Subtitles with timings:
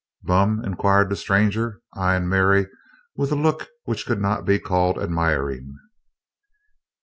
[0.23, 2.65] "Bum?" inquired the stranger, eying Mary
[3.15, 5.77] with a look which could not be called admiring.